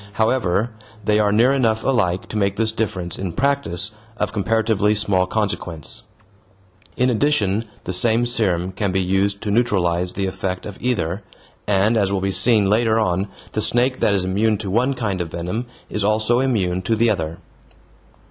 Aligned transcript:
However, 0.13 0.71
they 1.05 1.19
are 1.19 1.31
near 1.31 1.51
enough 1.51 1.83
alike 1.83 2.27
to 2.29 2.35
make 2.35 2.55
this 2.55 2.71
difference, 2.71 3.19
in 3.19 3.33
practice, 3.33 3.91
of 4.17 4.33
comparatively 4.33 4.95
small 4.95 5.27
consequence. 5.27 6.05
In 6.97 7.09
practice 7.19 7.47
the 7.83 7.93
same 7.93 8.25
serum 8.25 8.71
can 8.71 8.91
be 8.91 8.99
used 8.99 9.41
to 9.43 9.51
neutralize 9.51 10.13
the 10.13 10.25
effect 10.25 10.65
of 10.65 10.79
either, 10.81 11.21
and, 11.67 11.97
as 11.97 12.11
will 12.11 12.19
be 12.19 12.31
seen 12.31 12.67
later 12.67 12.99
on, 12.99 13.27
the 13.51 13.61
snake 13.61 13.99
that 13.99 14.15
is 14.15 14.25
immune 14.25 14.57
to 14.57 14.71
one 14.71 14.95
kind 14.95 15.21
of 15.21 15.29
venom 15.29 15.67
is 15.87 16.03
also 16.03 16.39
immune 16.39 16.81
to 16.81 16.95
the 16.95 17.11
other. 17.11 17.37